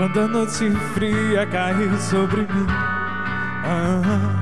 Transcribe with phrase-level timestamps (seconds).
[0.00, 2.66] Quando a noite fria cair sobre mim.
[3.62, 4.40] Ah,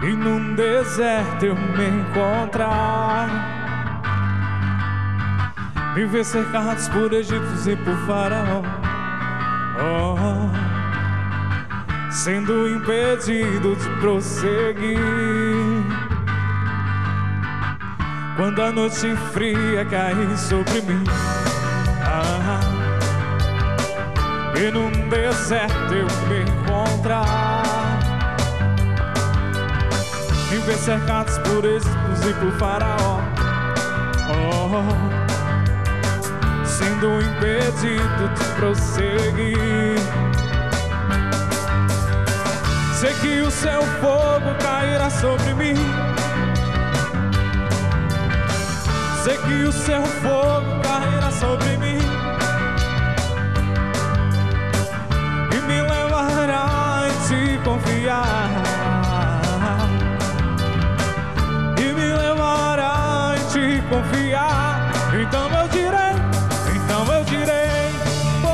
[0.00, 3.28] E num deserto eu me encontrar.
[5.96, 8.62] Me ver cercados por egípcios e por faraó.
[9.82, 10.48] Oh,
[12.12, 15.00] Sendo impedido de prosseguir.
[18.36, 21.02] Quando a noite fria cair sobre mim
[24.60, 27.62] e num deserto eu me encontrar.
[30.50, 33.20] Me ver cercados por egípcios e por faraó.
[34.28, 34.84] Oh,
[36.66, 39.98] Sendo impedido de prosseguir.
[42.98, 45.74] Sei que o seu fogo cairá sobre mim.
[49.24, 51.99] Sei que o seu fogo cairá sobre mim
[57.64, 58.50] confiar
[61.78, 64.90] e me levará em te confiar.
[65.20, 66.14] Então eu direi,
[66.74, 67.92] então eu direi,
[68.44, 68.48] oh,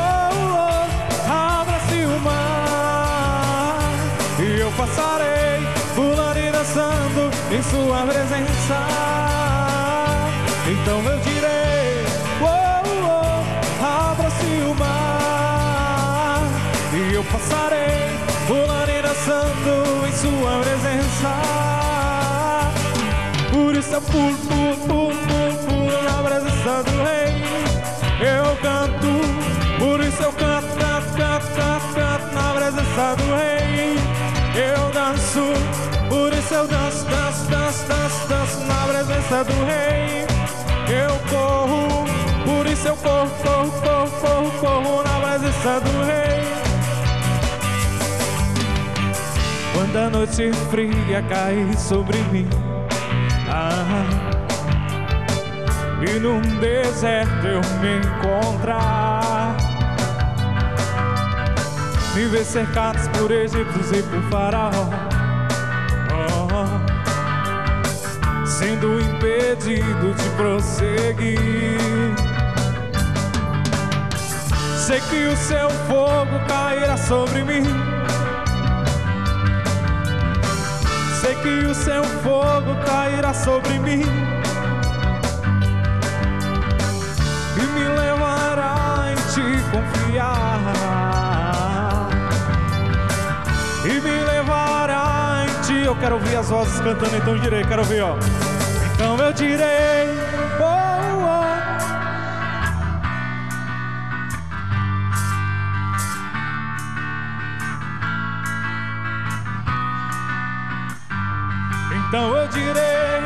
[0.57, 0.87] oh
[1.31, 3.79] abra-se o mar
[4.41, 8.87] e eu passarei pulando e dançando em sua presença.
[10.69, 12.05] Então eu direi,
[12.43, 12.45] oh,
[13.09, 13.45] oh
[13.85, 16.41] abra-se o mar
[16.93, 18.06] e eu passarei
[23.53, 27.43] Por isso eu pulo, pulo, pulo, pulo, pulo na presença do rei.
[28.21, 29.13] Eu canto,
[29.79, 33.97] por isso eu canto, canto, canto, canto, canto na presença do rei.
[34.55, 35.53] Eu danço,
[36.09, 40.27] por isso eu danço, danço, danço, danço, danço na presença do rei.
[40.89, 42.05] Eu corro,
[42.45, 46.26] por isso eu corro, corro, corro, corro, corro na presença do rei.
[49.97, 52.47] Quando a noite fria cai sobre mim.
[53.49, 54.05] Ah,
[56.07, 59.57] E num deserto eu me encontrar.
[62.15, 64.71] Me ver cercados por egípcios e por faraó.
[66.13, 66.51] Oh,
[68.45, 71.41] Sendo impedido de prosseguir.
[74.77, 77.96] Sei que o seu fogo cairá sobre mim
[81.27, 84.03] sei que o seu fogo cairá sobre mim
[87.57, 89.43] e me levará em te
[89.73, 90.61] confiar
[93.85, 95.85] e me levará em ti.
[95.85, 98.17] Eu quero ouvir as vozes cantando, então direi, quero ouvir, ó.
[98.95, 100.07] Então eu direi,
[112.09, 113.17] Então eu direi.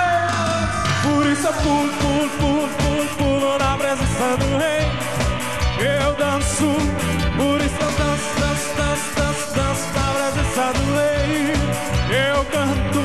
[1.03, 4.89] Por isso eu pulo, pulo, pulo, pulo, pulo na presença do rei
[5.79, 6.65] Eu danço,
[7.37, 11.53] por isso eu danço, danço, danço, danço, danço na presença do rei
[12.27, 13.03] Eu canto,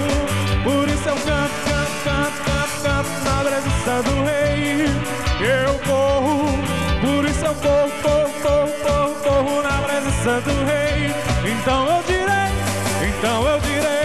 [0.64, 4.21] por isso eu canto, canto, canto, canto, canto na presença do rei
[5.42, 6.46] Eu corro,
[7.00, 11.12] por isso eu corro, corro, corro, corro, corro na presença do rei
[11.44, 14.02] Então eu direi, então eu direi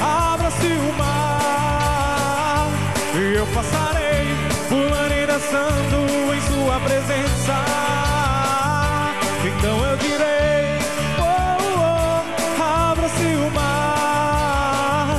[0.00, 2.68] abra-se o mar
[3.14, 4.26] e eu passarei
[4.68, 7.54] pulando e dançando em sua presença.
[9.44, 10.78] Então eu direi:
[11.18, 15.16] oh, oh, abra-se o mar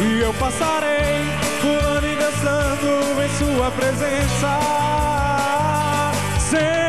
[0.00, 0.93] e eu passarei
[3.64, 4.58] sua presença.
[6.38, 6.83] Sem